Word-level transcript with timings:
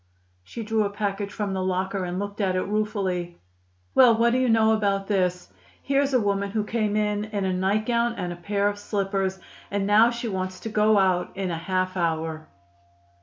She 0.43 0.63
drew 0.63 0.83
a 0.83 0.89
package 0.89 1.31
from 1.31 1.53
the 1.53 1.61
locker 1.61 2.05
and 2.05 2.17
looked 2.17 2.41
at 2.41 2.55
it 2.55 2.63
ruefully. 2.63 3.37
"Well, 3.93 4.17
what 4.17 4.31
do 4.31 4.39
you 4.39 4.49
know 4.49 4.73
about 4.73 5.05
this? 5.05 5.53
Here's 5.83 6.11
a 6.11 6.19
woman 6.19 6.49
who 6.49 6.63
came 6.63 6.95
in 6.95 7.25
in 7.25 7.45
a 7.45 7.53
nightgown 7.53 8.13
and 8.13 8.41
pair 8.41 8.67
of 8.67 8.79
slippers. 8.79 9.37
And 9.69 9.85
now 9.85 10.09
she 10.09 10.27
wants 10.27 10.59
to 10.61 10.69
go 10.69 10.97
out 10.97 11.37
in 11.37 11.51
half 11.51 11.95
an 11.95 12.01
hour!" 12.01 12.47